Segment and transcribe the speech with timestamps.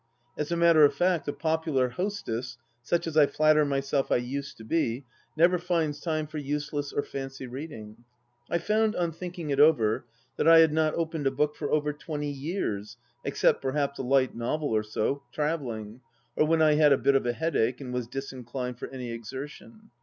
[0.35, 4.57] As a matter of fact, a popular hostess, such as I flatter myself I used
[4.57, 5.05] to be,
[5.37, 8.03] never finds time for useless or fancy reading.
[8.49, 10.05] I found, on thinking it over,
[10.37, 14.33] that I had not opened a book for over twenty years, except, perhaps, a light
[14.35, 16.01] novel or so, travelling,
[16.35, 19.91] or when I had a bit of a headache and was disinclined for any exertion.